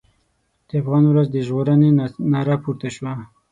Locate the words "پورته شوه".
2.63-3.13